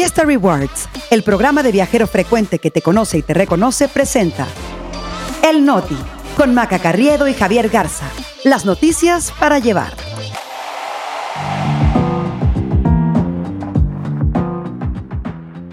Fiesta 0.00 0.24
Rewards, 0.24 0.88
el 1.10 1.22
programa 1.22 1.62
de 1.62 1.72
viajero 1.72 2.06
frecuente 2.06 2.58
que 2.58 2.70
te 2.70 2.80
conoce 2.80 3.18
y 3.18 3.22
te 3.22 3.34
reconoce, 3.34 3.86
presenta 3.86 4.46
El 5.46 5.66
Noti, 5.66 5.98
con 6.38 6.54
Maca 6.54 6.78
Carriedo 6.78 7.28
y 7.28 7.34
Javier 7.34 7.68
Garza. 7.68 8.06
Las 8.42 8.64
noticias 8.64 9.30
para 9.38 9.58
llevar. 9.58 9.92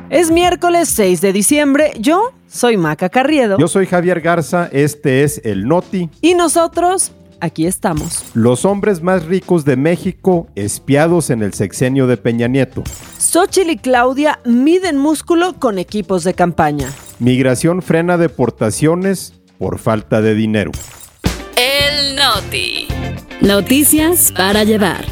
Es 0.09 0.29
miércoles 0.29 0.89
6 0.89 1.21
de 1.21 1.31
diciembre. 1.31 1.93
Yo 1.97 2.33
soy 2.49 2.75
Maca 2.75 3.07
Carriedo. 3.07 3.57
Yo 3.57 3.69
soy 3.69 3.85
Javier 3.85 4.19
Garza. 4.19 4.67
Este 4.73 5.23
es 5.23 5.39
El 5.45 5.69
Noti. 5.69 6.09
Y 6.19 6.33
nosotros 6.33 7.13
aquí 7.39 7.65
estamos. 7.65 8.25
Los 8.33 8.65
hombres 8.65 9.01
más 9.01 9.25
ricos 9.25 9.63
de 9.63 9.77
México 9.77 10.47
espiados 10.55 11.29
en 11.29 11.43
el 11.43 11.53
sexenio 11.53 12.07
de 12.07 12.17
Peña 12.17 12.49
Nieto. 12.49 12.83
Xochitl 13.27 13.71
y 13.71 13.77
Claudia 13.77 14.39
miden 14.45 14.97
músculo 14.97 15.59
con 15.59 15.79
equipos 15.79 16.23
de 16.23 16.33
campaña. 16.33 16.93
Migración 17.19 17.81
frena 17.81 18.17
deportaciones 18.17 19.33
por 19.57 19.79
falta 19.79 20.21
de 20.21 20.33
dinero. 20.33 20.71
El 21.57 22.15
Noti. 22.15 22.87
Noticias 23.41 24.31
para 24.31 24.63
llevar. 24.63 25.03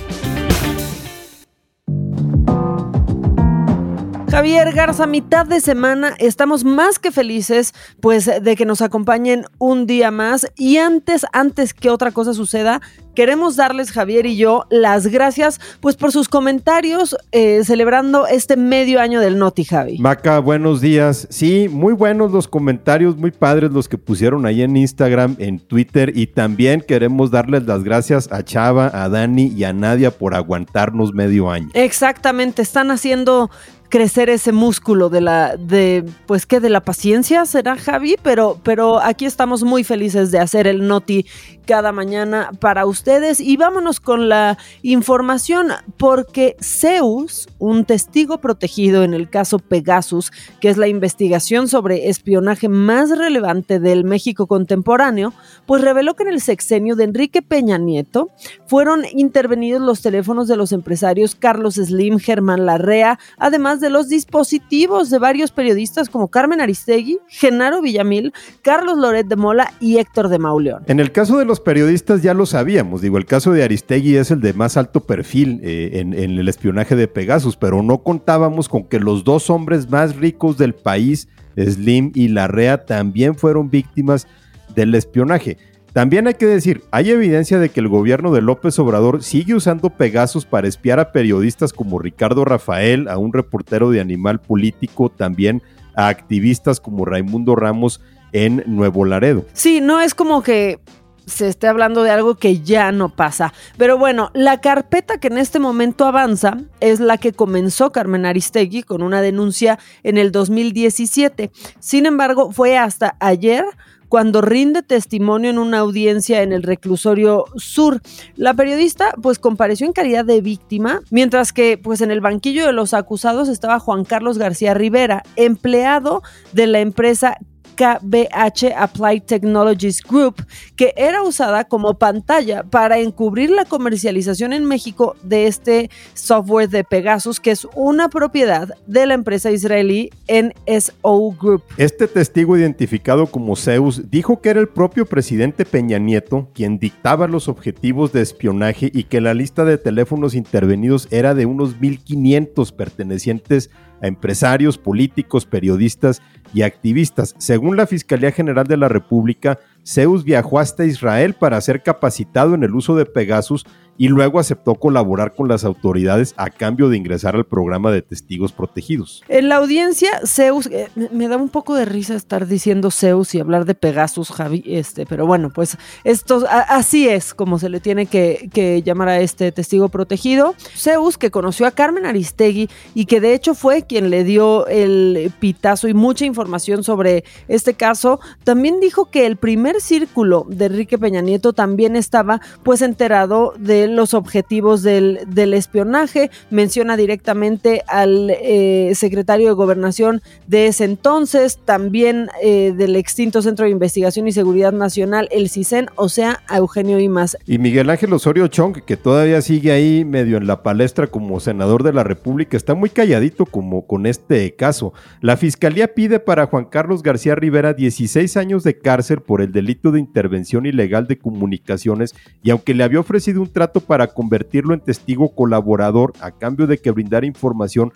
Javier 4.32 4.74
Garza, 4.74 5.08
mitad 5.08 5.46
de 5.46 5.60
semana, 5.60 6.16
estamos 6.18 6.64
más 6.64 7.00
que 7.00 7.12
felices 7.12 7.74
pues 8.00 8.30
de 8.42 8.56
que 8.56 8.66
nos 8.66 8.82
acompañen 8.82 9.46
un 9.60 9.88
día 9.88 10.12
más 10.12 10.52
y 10.56 10.78
antes, 10.78 11.26
antes 11.34 11.74
que 11.74 11.90
otra 11.90 12.12
cosa 12.12 12.34
suceda, 12.34 12.82
queremos 13.16 13.56
darles 13.56 13.92
Javier 13.92 14.26
y 14.26 14.38
yo 14.38 14.66
las 14.70 15.08
gracias 15.08 15.60
pues 15.80 15.96
por 15.96 16.12
sus 16.12 16.30
comentarios 16.30 17.18
eh, 17.32 17.64
celebrando 17.64 18.28
este 18.28 18.58
medio 18.58 19.00
año 19.00 19.20
del 19.20 19.40
Noti, 19.40 19.64
Javi. 19.64 19.98
Maca, 19.98 20.40
buenos 20.40 20.82
días. 20.82 21.28
Sí, 21.32 21.68
muy 21.70 21.94
buenos 21.94 22.32
los 22.32 22.48
comentarios, 22.48 23.18
muy 23.18 23.32
padres 23.32 23.72
los 23.72 23.90
que 23.90 23.98
pusieron 23.98 24.46
ahí 24.46 24.62
en 24.62 24.78
Instagram, 24.78 25.36
en 25.40 25.60
Twitter 25.60 26.12
y 26.16 26.28
también 26.28 26.82
queremos 26.82 27.32
darles 27.32 27.66
las 27.66 27.84
gracias 27.84 28.32
a 28.32 28.44
Chava, 28.44 28.92
a 28.94 29.10
Dani 29.10 29.48
y 29.48 29.64
a 29.64 29.74
Nadia 29.74 30.12
por 30.12 30.36
aguantarnos 30.36 31.14
medio 31.14 31.50
año. 31.50 31.70
Exactamente, 31.74 32.62
están 32.62 32.92
haciendo 32.92 33.50
crecer 33.90 34.30
ese 34.30 34.52
músculo 34.52 35.10
de 35.10 35.22
la, 35.22 35.56
de, 35.58 36.04
pues 36.26 36.46
que 36.46 36.60
de 36.60 36.70
la 36.70 36.82
paciencia 36.82 37.46
será 37.46 37.78
Javi, 37.78 38.18
pero, 38.22 38.60
pero 38.64 39.00
aquí 39.00 39.26
estamos 39.26 39.64
muy 39.64 39.84
felices 39.84 40.32
de 40.32 40.40
hacer 40.40 40.68
el 40.68 40.88
noti 40.88 41.26
cada 41.66 41.92
mañana 41.92 42.52
para 42.60 42.86
ustedes 42.86 43.05
y 43.40 43.56
vámonos 43.58 44.00
con 44.00 44.30
la 44.30 44.58
información 44.82 45.68
porque 45.98 46.56
Zeus, 46.60 47.48
un 47.60 47.86
testigo 47.86 48.40
protegido 48.40 49.04
en 49.04 49.14
el 49.14 49.30
caso 49.30 49.60
Pegasus, 49.60 50.32
que 50.60 50.70
es 50.70 50.78
la 50.78 50.88
investigación 50.88 51.68
sobre 51.68 52.10
espionaje 52.10 52.68
más 52.68 53.16
relevante 53.16 53.80
del 53.80 54.06
México 54.06 54.48
contemporáneo, 54.48 55.34
pues 55.68 55.84
reveló 55.84 56.16
que 56.16 56.24
en 56.24 56.30
el 56.30 56.42
sexenio 56.42 56.96
de 56.96 57.04
Enrique 57.04 57.44
Peña 57.44 57.78
Nieto 57.78 58.30
fueron 58.66 59.04
intervenidos 59.14 59.84
los 59.84 60.02
teléfonos 60.02 60.48
de 60.48 60.58
los 60.58 60.72
empresarios 60.72 61.36
Carlos 61.36 61.76
Slim, 61.76 62.18
Germán 62.18 62.66
Larrea, 62.66 63.20
además 63.38 63.82
de 63.82 63.92
los 63.92 64.10
dispositivos 64.10 65.12
de 65.12 65.20
varios 65.20 65.52
periodistas 65.52 66.10
como 66.10 66.30
Carmen 66.30 66.60
Aristegui, 66.60 67.20
Genaro 67.28 67.84
Villamil, 67.84 68.34
Carlos 68.64 68.98
Loret 68.98 69.28
de 69.28 69.36
Mola 69.36 69.72
y 69.80 69.98
Héctor 69.98 70.30
de 70.30 70.40
Mauleón. 70.40 70.84
En 70.88 71.00
el 71.00 71.12
caso 71.12 71.38
de 71.38 71.46
los 71.46 71.60
periodistas 71.60 72.24
ya 72.24 72.34
lo 72.34 72.48
sabíamos, 72.48 72.95
digo, 73.02 73.18
el 73.18 73.26
caso 73.26 73.52
de 73.52 73.64
Aristegui 73.64 74.16
es 74.16 74.32
el 74.32 74.42
de 74.42 74.54
más 74.54 74.78
alto 74.78 75.02
perfil 75.02 75.60
eh, 75.64 75.92
en, 75.94 76.14
el 76.14 76.48
espionaje 76.48 76.96
de 76.96 77.08
Pegasus, 77.08 77.56
pero 77.58 77.82
no 77.82 78.04
contábamos 78.04 78.70
con 78.70 78.84
que 78.84 79.00
los 79.00 79.24
dos 79.24 79.50
hombres 79.50 79.90
más 79.90 80.16
ricos 80.16 80.58
del 80.58 80.74
país, 80.74 81.28
Slim 81.58 82.12
y 82.14 82.28
Larrea, 82.28 82.86
también 82.86 83.36
fueron 83.36 83.70
víctimas 83.70 84.28
del 84.76 84.94
espionaje. 84.96 85.58
También 85.94 86.28
hay 86.28 86.34
que 86.34 86.46
decir, 86.46 86.84
hay 86.92 87.10
evidencia 87.10 87.58
de 87.58 87.70
que 87.70 87.80
el 87.80 87.88
gobierno 87.88 88.34
de 88.34 88.42
López 88.42 88.78
Obrador 88.80 89.24
sigue 89.24 89.56
usando 89.56 89.90
Pegasus 89.90 90.46
para 90.46 90.68
espiar 90.68 91.00
a 91.00 91.14
periodistas 91.14 91.72
como 91.72 92.00
Ricardo 92.00 92.44
Rafael, 92.44 93.08
a 93.08 93.18
un 93.18 93.32
reportero 93.32 93.90
de 93.92 94.02
Animal 94.02 94.42
Político, 94.42 95.10
también 95.10 95.62
a 95.96 96.10
activistas 96.10 96.82
como 96.82 97.06
Raimundo 97.06 97.56
Ramos 97.56 98.02
en 98.34 98.64
Nuevo 98.68 99.06
Laredo. 99.06 99.46
Sí, 99.54 99.80
no 99.80 100.02
es 100.02 100.14
como 100.14 100.44
que 100.44 100.80
se 101.26 101.48
esté 101.48 101.68
hablando 101.68 102.04
de 102.04 102.12
algo 102.12 102.36
que 102.36 102.62
ya 102.62 102.92
no 102.92 103.10
pasa. 103.10 103.54
Pero 103.78 103.98
bueno, 103.98 104.32
la 104.34 104.62
carpeta 104.62 105.20
que 105.20 105.28
en 105.28 105.38
este 105.38 105.60
momento 105.60 106.06
avanza 106.06 106.58
es 106.80 107.00
la 107.00 107.18
que 107.18 107.34
comenzó 107.34 107.92
Carmen 107.92 108.26
Aristegui 108.26 108.84
con 108.84 109.02
una 109.02 109.22
denuncia 109.22 109.80
en 110.04 110.18
el 110.18 110.32
2017. 110.32 111.52
Sin 111.80 112.06
embargo, 112.06 112.52
fue 112.52 112.78
hasta 112.78 113.16
ayer 113.20 113.66
cuando 114.10 114.42
rinde 114.42 114.84
testimonio 114.84 115.50
en 115.50 115.58
una 115.58 115.80
audiencia 115.80 116.42
en 116.42 116.54
el 116.54 116.64
reclusorio 116.64 117.46
sur. 117.58 118.02
La 118.36 118.54
periodista 118.54 119.14
pues 119.22 119.40
compareció 119.40 119.88
en 119.88 119.94
calidad 119.94 120.26
de 120.26 120.42
víctima, 120.42 121.02
mientras 121.10 121.52
que 121.52 121.78
pues 121.78 122.02
en 122.02 122.12
el 122.12 122.22
banquillo 122.22 122.66
de 122.66 122.74
los 122.74 122.94
acusados 122.94 123.50
estaba 123.50 123.80
Juan 123.80 124.06
Carlos 124.06 124.38
García 124.38 124.74
Rivera, 124.74 125.24
empleado 125.36 126.22
de 126.54 126.68
la 126.68 126.80
empresa 126.80 127.38
KBH 127.76 128.74
Applied 128.76 129.24
Technologies 129.24 130.02
Group, 130.02 130.46
que 130.76 130.94
era 130.98 131.22
usada 131.24 131.66
como 131.66 131.98
pantalla 131.98 132.64
para 132.64 133.00
encubrir 133.00 133.50
la 133.50 133.66
comercialización 133.66 134.54
en 134.54 134.66
México 134.66 135.16
de 135.24 135.48
este 135.48 135.90
software 136.14 136.70
de 136.70 136.84
Pegasus, 136.84 137.40
que 137.40 137.52
es 137.52 137.68
una 137.76 138.10
propiedad 138.10 138.70
de 138.88 139.06
la 139.06 139.14
empresa 139.14 139.52
israelí 139.52 140.10
NSO 140.28 141.32
Group. 141.40 141.64
Este 141.78 142.08
testigo 142.08 142.58
identificado 142.58 143.28
como 143.28 143.56
Zeus 143.56 144.10
dijo 144.10 144.42
que 144.42 144.50
era 144.50 144.60
el 144.60 144.70
propio 144.70 145.06
presidente 145.06 145.66
Peña 145.66 146.00
Nieto 146.00 146.50
quien 146.54 146.80
dictaba 146.80 147.28
los 147.28 147.48
objetivos 147.48 148.12
de 148.14 148.22
espionaje 148.22 148.90
y 148.94 149.04
que 149.04 149.22
la 149.22 149.34
lista 149.34 149.66
de 149.66 149.78
teléfonos 149.78 150.36
intervenidos 150.36 151.08
era 151.12 151.34
de 151.34 151.46
unos 151.46 151.80
1.500 151.80 152.72
pertenecientes 152.74 153.70
a 153.70 153.95
empresarios, 154.02 154.78
políticos, 154.78 155.46
periodistas 155.46 156.22
y 156.54 156.62
activistas. 156.62 157.36
Según 157.38 157.78
la 157.78 157.88
Fiscalía 157.88 158.32
General 158.32 158.66
de 158.66 158.78
la 158.78 158.88
República, 158.88 159.60
Zeus 159.86 160.24
viajó 160.24 160.60
hasta 160.60 160.86
Israel 160.86 161.34
para 161.34 161.60
ser 161.62 161.84
capacitado 161.84 162.56
en 162.56 162.64
el 162.64 162.76
uso 162.76 162.96
de 162.96 163.06
Pegasus 163.06 163.66
y 163.98 164.08
luego 164.10 164.40
aceptó 164.40 164.76
colaborar 164.76 165.34
con 165.34 165.48
las 165.48 165.64
autoridades 165.64 166.34
a 166.38 166.50
cambio 166.50 166.90
de 166.90 166.98
ingresar 166.98 167.36
al 167.36 167.46
programa 167.46 167.92
de 167.92 168.02
testigos 168.02 168.52
protegidos. 168.52 169.24
En 169.28 169.50
la 169.50 169.58
audiencia, 169.58 170.10
Zeus, 170.26 170.68
eh, 170.68 170.90
me 171.12 171.28
da 171.28 171.38
un 171.38 171.50
poco 171.50 171.76
de 171.76 171.86
risa 171.86 172.16
estar 172.16 172.48
diciendo 172.48 172.92
Zeus 172.92 173.36
y 173.36 173.40
hablar 173.40 173.66
de 173.66 173.76
Pegasus, 173.76 174.32
Javi, 174.32 174.64
este, 174.66 175.06
pero 175.06 175.26
bueno, 175.26 175.52
pues 175.54 175.78
esto 176.04 176.44
así 176.50 177.08
es 177.08 177.34
como 177.34 177.60
se 177.60 177.70
le 177.70 177.80
tiene 177.80 178.06
que, 178.06 178.50
que 178.54 178.82
llamar 178.82 179.10
a 179.10 179.20
este 179.20 179.52
testigo 179.52 179.90
protegido. 179.90 180.56
Zeus, 180.76 181.18
que 181.18 181.32
conoció 181.32 181.66
a 181.66 181.72
Carmen 181.72 182.06
Aristegui 182.06 182.70
y 182.94 183.06
que 183.06 183.22
de 183.22 183.34
hecho 183.34 183.56
fue 183.56 183.84
quien 183.84 184.10
le 184.10 184.24
dio 184.24 184.68
el 184.68 185.32
pitazo 185.40 185.88
y 185.88 185.94
mucha 185.94 186.26
información 186.26 186.84
sobre 186.84 187.24
este 187.48 187.74
caso, 187.74 188.20
también 188.44 188.80
dijo 188.80 189.10
que 189.10 189.26
el 189.26 189.38
primer 189.38 189.82
círculo 189.82 190.46
de 190.50 190.66
Enrique 190.66 190.98
Peña 190.98 191.22
Nieto 191.22 191.54
también 191.54 191.96
estaba 191.96 192.42
pues 192.64 192.82
enterado 192.82 193.54
de 193.58 193.85
los 193.88 194.14
objetivos 194.14 194.82
del, 194.82 195.20
del 195.28 195.54
espionaje, 195.54 196.32
menciona 196.50 196.96
directamente 196.96 197.84
al 197.88 198.30
eh, 198.32 198.94
secretario 198.96 199.48
de 199.48 199.54
gobernación 199.54 200.22
de 200.48 200.68
ese 200.68 200.86
entonces, 200.86 201.60
también 201.66 202.30
eh, 202.42 202.74
del 202.76 202.96
extinto 202.96 203.42
Centro 203.42 203.66
de 203.66 203.72
Investigación 203.72 204.28
y 204.28 204.32
Seguridad 204.32 204.72
Nacional, 204.72 205.28
el 205.32 205.50
CISEN, 205.50 205.90
o 205.96 206.08
sea, 206.08 206.42
a 206.48 206.58
Eugenio 206.58 207.00
Imas. 207.00 207.38
Y 207.46 207.58
Miguel 207.58 207.90
Ángel 207.90 208.14
Osorio 208.14 208.48
Chong, 208.48 208.84
que 208.86 208.96
todavía 208.96 209.42
sigue 209.42 209.72
ahí 209.74 210.06
medio 210.06 210.38
en 210.38 210.48
la 210.48 210.64
palestra 210.64 211.08
como 211.08 211.42
senador 211.42 211.84
de 211.84 211.92
la 211.92 212.04
República, 212.04 212.56
está 212.56 212.76
muy 212.76 212.90
calladito 212.90 213.46
como 213.46 213.86
con 213.86 214.06
este 214.06 214.56
caso. 214.56 214.94
La 215.20 215.36
Fiscalía 215.36 215.94
pide 215.94 216.22
para 216.22 216.46
Juan 216.46 216.66
Carlos 216.66 217.04
García 217.04 217.36
Rivera 217.36 217.74
16 217.74 218.38
años 218.38 218.64
de 218.64 218.80
cárcel 218.80 219.22
por 219.22 219.42
el 219.42 219.52
delito 219.52 219.66
delito 219.66 219.92
de 219.92 220.00
intervención 220.00 220.68
ilegal 220.68 221.08
de 221.08 221.18
comunicaciones 221.18 222.14
y 222.44 222.52
aunque 222.52 222.76
le 222.76 222.84
había 222.84 223.00
ofrecido 223.00 223.42
un 223.42 223.52
trato 223.52 223.75
para 223.80 224.08
convertirlo 224.08 224.74
en 224.74 224.80
testigo 224.80 225.30
colaborador 225.30 226.14
a 226.22 226.32
cambio 226.32 226.68
de 226.68 226.78
que 226.78 226.92
brindara 226.92 227.26
información, 227.26 227.94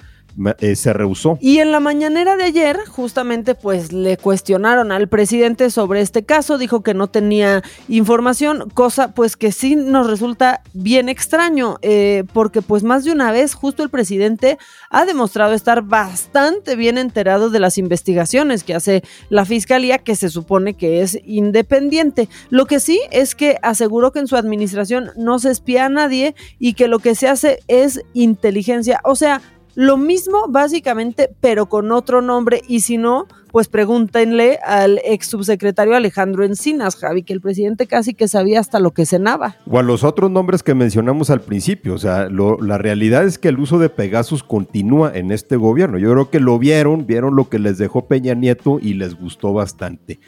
eh, 0.59 0.75
se 0.75 0.93
rehusó. 0.93 1.37
Y 1.41 1.59
en 1.59 1.71
la 1.71 1.79
mañanera 1.79 2.35
de 2.35 2.43
ayer, 2.45 2.79
justamente, 2.87 3.55
pues 3.55 3.91
le 3.91 4.17
cuestionaron 4.17 4.91
al 4.91 5.09
presidente 5.09 5.69
sobre 5.69 6.01
este 6.01 6.23
caso, 6.23 6.57
dijo 6.57 6.81
que 6.81 6.93
no 6.93 7.07
tenía 7.07 7.63
información, 7.87 8.69
cosa 8.73 9.13
pues 9.13 9.35
que 9.35 9.51
sí 9.51 9.75
nos 9.75 10.07
resulta 10.07 10.61
bien 10.73 11.09
extraño, 11.09 11.77
eh, 11.81 12.23
porque 12.33 12.61
pues 12.61 12.83
más 12.83 13.03
de 13.03 13.11
una 13.11 13.31
vez 13.31 13.53
justo 13.53 13.83
el 13.83 13.89
presidente 13.89 14.57
ha 14.89 15.05
demostrado 15.05 15.53
estar 15.53 15.81
bastante 15.81 16.75
bien 16.75 16.97
enterado 16.97 17.49
de 17.49 17.59
las 17.59 17.77
investigaciones 17.77 18.63
que 18.63 18.75
hace 18.75 19.03
la 19.29 19.45
fiscalía, 19.45 19.99
que 19.99 20.15
se 20.15 20.29
supone 20.29 20.75
que 20.75 21.01
es 21.01 21.19
independiente. 21.25 22.29
Lo 22.49 22.65
que 22.65 22.79
sí 22.79 23.01
es 23.11 23.35
que 23.35 23.57
aseguró 23.61 24.11
que 24.11 24.19
en 24.19 24.27
su 24.27 24.35
administración 24.35 25.11
no 25.17 25.39
se 25.39 25.51
espía 25.51 25.85
a 25.85 25.89
nadie 25.89 26.35
y 26.59 26.73
que 26.73 26.87
lo 26.87 26.99
que 26.99 27.15
se 27.15 27.27
hace 27.27 27.59
es 27.67 28.01
inteligencia, 28.13 29.01
o 29.03 29.15
sea, 29.15 29.41
lo 29.75 29.97
mismo 29.97 30.47
básicamente, 30.49 31.29
pero 31.39 31.67
con 31.67 31.91
otro 31.91 32.21
nombre, 32.21 32.61
y 32.67 32.81
si 32.81 32.97
no, 32.97 33.27
pues 33.51 33.67
pregúntenle 33.67 34.59
al 34.65 34.99
ex 35.03 35.27
subsecretario 35.27 35.95
Alejandro 35.95 36.43
Encinas, 36.43 36.95
Javi, 36.95 37.23
que 37.23 37.33
el 37.33 37.41
presidente 37.41 37.87
casi 37.87 38.13
que 38.13 38.27
sabía 38.27 38.59
hasta 38.59 38.79
lo 38.79 38.91
que 38.91 39.05
cenaba. 39.05 39.55
O 39.65 39.79
a 39.79 39.83
los 39.83 40.03
otros 40.03 40.29
nombres 40.29 40.63
que 40.63 40.75
mencionamos 40.75 41.29
al 41.29 41.41
principio, 41.41 41.93
o 41.93 41.97
sea, 41.97 42.29
la 42.29 42.77
realidad 42.77 43.25
es 43.25 43.37
que 43.37 43.49
el 43.49 43.59
uso 43.59 43.79
de 43.79 43.89
Pegasus 43.89 44.43
continúa 44.43 45.11
en 45.15 45.31
este 45.31 45.55
gobierno. 45.55 45.97
Yo 45.97 46.11
creo 46.11 46.29
que 46.29 46.39
lo 46.39 46.59
vieron, 46.59 47.05
vieron 47.07 47.35
lo 47.35 47.49
que 47.49 47.59
les 47.59 47.77
dejó 47.77 48.07
Peña 48.07 48.33
Nieto 48.33 48.79
y 48.81 48.93
les 48.93 49.15
gustó 49.15 49.53
bastante. 49.53 50.19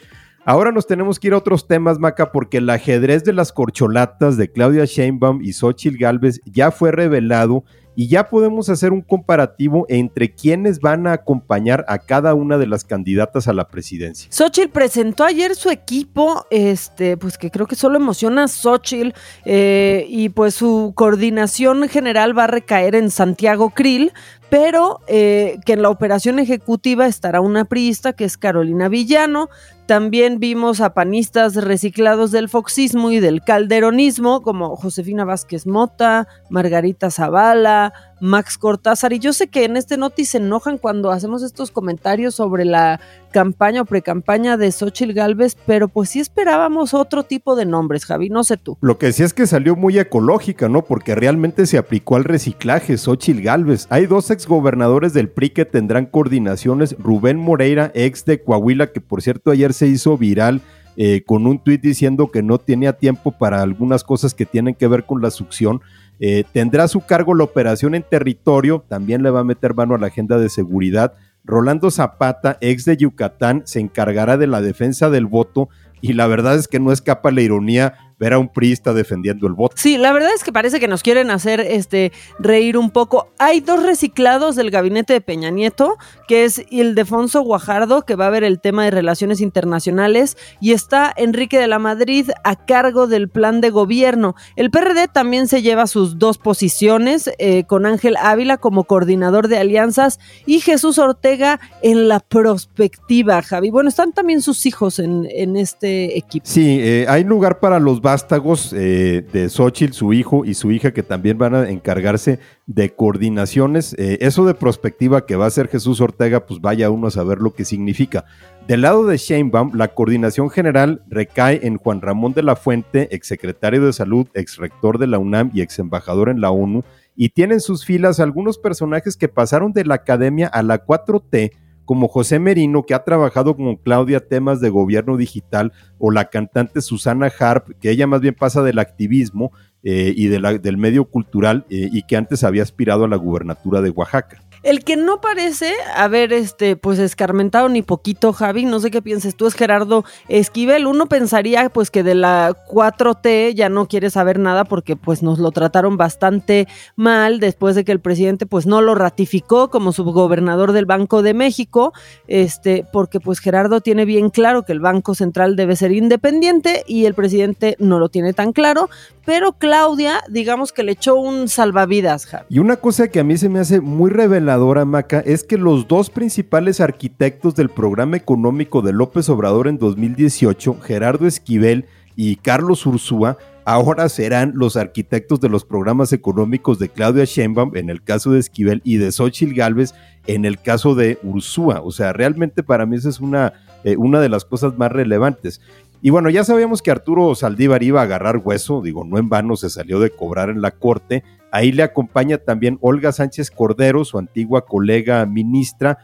Ahora 0.43 0.71
nos 0.71 0.87
tenemos 0.87 1.19
que 1.19 1.27
ir 1.27 1.33
a 1.33 1.37
otros 1.37 1.67
temas, 1.67 1.99
Maca, 1.99 2.31
porque 2.31 2.57
el 2.57 2.69
ajedrez 2.69 3.23
de 3.23 3.33
las 3.33 3.53
corcholatas 3.53 4.37
de 4.37 4.51
Claudia 4.51 4.85
Sheinbaum 4.85 5.43
y 5.43 5.53
Xochitl 5.53 5.97
Galvez 5.97 6.41
ya 6.45 6.71
fue 6.71 6.91
revelado 6.91 7.63
y 8.01 8.07
ya 8.07 8.29
podemos 8.29 8.67
hacer 8.69 8.93
un 8.93 9.01
comparativo 9.01 9.85
entre 9.87 10.33
quienes 10.33 10.79
van 10.79 11.05
a 11.05 11.13
acompañar 11.13 11.85
a 11.87 11.99
cada 11.99 12.33
una 12.33 12.57
de 12.57 12.65
las 12.65 12.83
candidatas 12.83 13.47
a 13.47 13.53
la 13.53 13.67
presidencia. 13.67 14.27
Xochitl 14.31 14.71
presentó 14.71 15.23
ayer 15.23 15.53
su 15.53 15.69
equipo, 15.69 16.47
este, 16.49 17.15
pues 17.15 17.37
que 17.37 17.51
creo 17.51 17.67
que 17.67 17.75
solo 17.75 17.97
emociona 17.97 18.45
a 18.45 18.47
Xochitl, 18.47 19.11
eh, 19.45 20.07
y 20.09 20.29
pues 20.29 20.55
su 20.55 20.93
coordinación 20.95 21.87
general 21.89 22.35
va 22.35 22.45
a 22.45 22.47
recaer 22.47 22.95
en 22.95 23.11
Santiago 23.11 23.69
Krill, 23.69 24.13
pero 24.51 24.99
eh, 25.07 25.59
que 25.65 25.71
en 25.71 25.81
la 25.81 25.89
operación 25.89 26.37
ejecutiva 26.37 27.07
estará 27.07 27.39
una 27.39 27.63
priista 27.63 28.11
que 28.11 28.25
es 28.25 28.37
Carolina 28.37 28.89
Villano. 28.89 29.47
También 29.85 30.39
vimos 30.39 30.81
a 30.81 30.93
panistas 30.93 31.55
reciclados 31.55 32.31
del 32.31 32.49
foxismo 32.49 33.11
y 33.11 33.21
del 33.21 33.43
calderonismo, 33.45 34.41
como 34.41 34.75
Josefina 34.75 35.23
Vázquez 35.23 35.65
Mota, 35.65 36.27
Margarita 36.49 37.11
Zavala, 37.11 37.93
Max 38.21 38.57
Cortázar. 38.57 39.11
Y 39.13 39.19
yo 39.19 39.33
sé 39.33 39.47
que 39.47 39.65
en 39.65 39.75
este 39.75 39.97
noti 39.97 40.25
se 40.25 40.37
enojan 40.37 40.77
cuando 40.77 41.11
hacemos 41.11 41.43
estos 41.43 41.71
comentarios 41.71 42.35
sobre 42.35 42.63
la 42.63 43.01
campaña 43.31 43.81
o 43.81 43.85
precampaña 43.85 44.57
de 44.57 44.71
Xochitl 44.71 45.13
Galvez, 45.13 45.57
pero 45.65 45.87
pues 45.87 46.09
sí 46.09 46.19
esperábamos 46.19 46.93
otro 46.93 47.23
tipo 47.23 47.55
de 47.55 47.65
nombres, 47.65 48.05
Javi, 48.05 48.29
no 48.29 48.43
sé 48.43 48.57
tú. 48.57 48.77
Lo 48.81 48.97
que 48.97 49.11
sí 49.11 49.23
es 49.23 49.33
que 49.33 49.47
salió 49.47 49.75
muy 49.75 49.97
ecológica, 49.97 50.69
¿no? 50.69 50.83
Porque 50.83 51.15
realmente 51.15 51.65
se 51.65 51.77
aplicó 51.77 52.15
al 52.15 52.23
reciclaje 52.23 52.97
Xochitl 52.97 53.41
Galvez. 53.41 53.87
Hay 53.89 54.05
dos 54.05 54.29
exgobernadores 54.31 55.13
del 55.13 55.29
PRI 55.29 55.49
que 55.51 55.65
tendrán 55.65 56.05
coordinaciones, 56.05 56.95
Rubén 56.99 57.37
Moreira, 57.37 57.91
ex 57.95 58.25
de 58.25 58.41
Coahuila, 58.43 58.91
que 58.91 59.01
por 59.01 59.21
cierto 59.21 59.51
ayer 59.51 59.73
se 59.73 59.87
hizo 59.87 60.17
viral. 60.17 60.61
Eh, 60.97 61.23
con 61.25 61.47
un 61.47 61.57
tuit 61.57 61.81
diciendo 61.81 62.31
que 62.31 62.43
no 62.43 62.57
tenía 62.57 62.91
tiempo 62.93 63.31
para 63.31 63.61
algunas 63.61 64.03
cosas 64.03 64.33
que 64.33 64.45
tienen 64.45 64.75
que 64.75 64.87
ver 64.87 65.05
con 65.05 65.21
la 65.21 65.31
succión, 65.31 65.81
eh, 66.23 66.43
tendrá 66.53 66.83
a 66.83 66.87
su 66.87 67.01
cargo 67.01 67.33
la 67.33 67.43
operación 67.43 67.95
en 67.95 68.03
territorio, 68.03 68.85
también 68.87 69.23
le 69.23 69.31
va 69.31 69.39
a 69.39 69.43
meter 69.43 69.73
mano 69.73 69.95
a 69.95 69.97
la 69.97 70.07
agenda 70.07 70.37
de 70.37 70.49
seguridad. 70.49 71.13
Rolando 71.43 71.89
Zapata, 71.89 72.59
ex 72.61 72.85
de 72.85 72.95
Yucatán, 72.95 73.63
se 73.65 73.79
encargará 73.79 74.37
de 74.37 74.45
la 74.45 74.61
defensa 74.61 75.09
del 75.09 75.25
voto 75.25 75.69
y 75.99 76.13
la 76.13 76.27
verdad 76.27 76.57
es 76.57 76.67
que 76.67 76.79
no 76.79 76.91
escapa 76.91 77.31
la 77.31 77.41
ironía 77.41 78.10
ver 78.21 78.33
a 78.33 78.39
un 78.39 78.49
priista 78.49 78.93
defendiendo 78.93 79.47
el 79.47 79.53
voto. 79.53 79.75
Sí, 79.79 79.97
la 79.97 80.11
verdad 80.11 80.29
es 80.35 80.43
que 80.43 80.53
parece 80.53 80.79
que 80.79 80.87
nos 80.87 81.01
quieren 81.01 81.31
hacer 81.31 81.59
este 81.59 82.11
reír 82.37 82.77
un 82.77 82.91
poco. 82.91 83.31
Hay 83.39 83.61
dos 83.61 83.81
reciclados 83.81 84.55
del 84.55 84.69
gabinete 84.69 85.13
de 85.13 85.21
Peña 85.21 85.49
Nieto, 85.49 85.97
que 86.27 86.45
es 86.45 86.63
Ildefonso 86.69 87.41
Guajardo, 87.41 88.03
que 88.03 88.15
va 88.15 88.27
a 88.27 88.29
ver 88.29 88.43
el 88.43 88.61
tema 88.61 88.85
de 88.85 88.91
relaciones 88.91 89.41
internacionales, 89.41 90.37
y 90.59 90.73
está 90.73 91.11
Enrique 91.17 91.57
de 91.57 91.67
la 91.67 91.79
Madrid 91.79 92.29
a 92.43 92.63
cargo 92.63 93.07
del 93.07 93.27
plan 93.27 93.59
de 93.59 93.71
gobierno. 93.71 94.35
El 94.55 94.69
PRD 94.69 95.07
también 95.07 95.47
se 95.47 95.63
lleva 95.63 95.87
sus 95.87 96.19
dos 96.19 96.37
posiciones, 96.37 97.31
eh, 97.39 97.63
con 97.63 97.87
Ángel 97.87 98.17
Ávila 98.17 98.57
como 98.57 98.83
coordinador 98.83 99.47
de 99.47 99.57
alianzas 99.57 100.19
y 100.45 100.59
Jesús 100.59 100.99
Ortega 100.99 101.59
en 101.81 102.07
la 102.07 102.19
prospectiva, 102.19 103.41
Javi. 103.41 103.71
Bueno, 103.71 103.89
están 103.89 104.13
también 104.13 104.43
sus 104.43 104.67
hijos 104.67 104.99
en, 104.99 105.25
este 105.55 106.17
equipo. 106.17 106.45
Sí, 106.47 106.77
eh, 106.79 107.05
hay 107.09 107.23
lugar 107.23 107.59
para 107.59 107.79
los 107.79 107.99
vástagos 108.11 108.73
eh, 108.73 109.25
de 109.31 109.47
Xochitl, 109.47 109.93
su 109.93 110.11
hijo 110.11 110.43
y 110.43 110.53
su 110.53 110.69
hija, 110.73 110.91
que 110.91 111.01
también 111.01 111.37
van 111.37 111.55
a 111.55 111.69
encargarse 111.69 112.39
de 112.65 112.93
coordinaciones. 112.93 113.95
Eh, 113.97 114.17
eso 114.19 114.43
de 114.45 114.53
prospectiva 114.53 115.25
que 115.25 115.37
va 115.37 115.45
a 115.45 115.47
hacer 115.47 115.69
Jesús 115.69 116.01
Ortega, 116.01 116.45
pues 116.45 116.59
vaya 116.59 116.89
uno 116.89 117.07
a 117.07 117.11
saber 117.11 117.37
lo 117.37 117.53
que 117.53 117.63
significa. 117.63 118.25
Del 118.67 118.81
lado 118.81 119.07
de 119.07 119.15
Sheinbaum, 119.15 119.75
la 119.75 119.93
coordinación 119.93 120.49
general 120.49 121.03
recae 121.07 121.61
en 121.63 121.77
Juan 121.77 122.01
Ramón 122.01 122.33
de 122.33 122.43
la 122.43 122.57
Fuente, 122.57 123.07
exsecretario 123.15 123.85
de 123.85 123.93
Salud, 123.93 124.27
exrector 124.33 124.97
de 124.97 125.07
la 125.07 125.17
UNAM 125.17 125.49
y 125.53 125.61
ex 125.61 125.79
embajador 125.79 126.27
en 126.27 126.41
la 126.41 126.51
ONU, 126.51 126.83
y 127.15 127.29
tienen 127.29 127.61
sus 127.61 127.85
filas 127.85 128.19
algunos 128.19 128.57
personajes 128.57 129.15
que 129.15 129.29
pasaron 129.29 129.71
de 129.71 129.85
la 129.85 129.95
academia 129.95 130.47
a 130.47 130.63
la 130.63 130.85
4T 130.85 131.51
como 131.91 132.07
José 132.07 132.39
Merino, 132.39 132.83
que 132.83 132.93
ha 132.93 133.03
trabajado 133.03 133.57
con 133.57 133.75
Claudia 133.75 134.25
temas 134.25 134.61
de 134.61 134.69
gobierno 134.69 135.17
digital, 135.17 135.73
o 135.99 136.09
la 136.09 136.29
cantante 136.29 136.79
Susana 136.79 137.29
Harp, 137.37 137.77
que 137.81 137.89
ella 137.89 138.07
más 138.07 138.21
bien 138.21 138.33
pasa 138.33 138.63
del 138.63 138.79
activismo 138.79 139.51
eh, 139.83 140.13
y 140.15 140.29
del 140.29 140.77
medio 140.77 141.03
cultural 141.03 141.65
eh, 141.69 141.89
y 141.91 142.03
que 142.03 142.15
antes 142.15 142.45
había 142.45 142.63
aspirado 142.63 143.03
a 143.03 143.09
la 143.09 143.17
gubernatura 143.17 143.81
de 143.81 143.89
Oaxaca. 143.89 144.41
El 144.63 144.83
que 144.83 144.95
no 144.95 145.21
parece 145.21 145.73
haber 145.95 146.33
este, 146.33 146.75
pues 146.75 146.99
escarmentado 146.99 147.67
ni 147.67 147.81
poquito, 147.81 148.31
Javi, 148.31 148.65
no 148.65 148.79
sé 148.79 148.91
qué 148.91 149.01
pienses 149.01 149.35
tú, 149.35 149.47
es 149.47 149.55
Gerardo 149.55 150.05
Esquivel. 150.27 150.85
Uno 150.85 151.07
pensaría 151.07 151.69
pues 151.69 151.89
que 151.89 152.03
de 152.03 152.13
la 152.13 152.53
4T 152.69 153.55
ya 153.55 153.69
no 153.69 153.87
quiere 153.87 154.11
saber 154.11 154.37
nada 154.37 154.63
porque 154.65 154.95
pues 154.95 155.23
nos 155.23 155.39
lo 155.39 155.49
trataron 155.49 155.97
bastante 155.97 156.67
mal 156.95 157.39
después 157.39 157.75
de 157.75 157.83
que 157.83 157.91
el 157.91 158.01
presidente 158.01 158.45
pues 158.45 158.67
no 158.67 158.81
lo 158.81 158.93
ratificó 158.93 159.71
como 159.71 159.93
subgobernador 159.93 160.73
del 160.73 160.85
Banco 160.85 161.23
de 161.23 161.33
México, 161.33 161.91
este, 162.27 162.85
porque 162.93 163.19
pues 163.19 163.39
Gerardo 163.39 163.81
tiene 163.81 164.05
bien 164.05 164.29
claro 164.29 164.61
que 164.61 164.73
el 164.73 164.79
Banco 164.79 165.15
Central 165.15 165.55
debe 165.55 165.75
ser 165.75 165.91
independiente 165.91 166.83
y 166.87 167.05
el 167.05 167.15
presidente 167.15 167.77
no 167.79 167.97
lo 167.97 168.09
tiene 168.09 168.33
tan 168.33 168.53
claro, 168.53 168.91
pero 169.25 169.53
Claudia, 169.53 170.21
digamos 170.29 170.71
que 170.71 170.83
le 170.83 170.91
echó 170.91 171.15
un 171.15 171.47
salvavidas, 171.47 172.27
Javi. 172.27 172.45
Y 172.49 172.59
una 172.59 172.75
cosa 172.75 173.07
que 173.07 173.19
a 173.19 173.23
mí 173.23 173.37
se 173.37 173.49
me 173.49 173.59
hace 173.59 173.81
muy 173.81 174.11
reveladora 174.11 174.50
Maca, 174.57 175.19
es 175.19 175.43
que 175.43 175.57
los 175.57 175.87
dos 175.87 176.09
principales 176.09 176.81
arquitectos 176.81 177.55
del 177.55 177.69
programa 177.69 178.17
económico 178.17 178.81
de 178.81 178.93
López 178.93 179.29
Obrador 179.29 179.67
en 179.67 179.77
2018, 179.77 180.77
Gerardo 180.81 181.27
Esquivel 181.27 181.85
y 182.15 182.35
Carlos 182.35 182.85
Ursúa, 182.85 183.37
ahora 183.65 184.09
serán 184.09 184.51
los 184.55 184.75
arquitectos 184.75 185.39
de 185.39 185.49
los 185.49 185.63
programas 185.63 186.11
económicos 186.13 186.79
de 186.79 186.89
Claudia 186.89 187.25
Sheinbaum 187.25 187.75
en 187.77 187.89
el 187.89 188.03
caso 188.03 188.31
de 188.31 188.39
Esquivel 188.39 188.81
y 188.83 188.97
de 188.97 189.11
Xochitl 189.11 189.53
Galvez 189.53 189.93
en 190.27 190.45
el 190.45 190.59
caso 190.59 190.95
de 190.95 191.17
Ursúa. 191.23 191.81
O 191.81 191.91
sea, 191.91 192.11
realmente 192.11 192.63
para 192.63 192.85
mí 192.85 192.97
esa 192.97 193.09
es 193.09 193.19
una, 193.19 193.53
eh, 193.83 193.95
una 193.97 194.19
de 194.19 194.29
las 194.29 194.45
cosas 194.45 194.77
más 194.77 194.91
relevantes. 194.91 195.61
Y 196.01 196.09
bueno, 196.09 196.29
ya 196.29 196.43
sabíamos 196.43 196.81
que 196.81 196.91
Arturo 196.91 197.35
Saldívar 197.35 197.83
iba 197.83 198.01
a 198.01 198.03
agarrar 198.03 198.41
hueso, 198.43 198.81
digo, 198.81 199.03
no 199.03 199.19
en 199.19 199.29
vano 199.29 199.55
se 199.55 199.69
salió 199.69 199.99
de 199.99 200.09
cobrar 200.09 200.49
en 200.49 200.61
la 200.61 200.71
corte. 200.71 201.23
Ahí 201.51 201.71
le 201.71 201.83
acompaña 201.83 202.37
también 202.37 202.77
Olga 202.81 203.11
Sánchez 203.11 203.51
Cordero, 203.51 204.05
su 204.05 204.17
antigua 204.17 204.65
colega 204.65 205.25
ministra. 205.25 205.97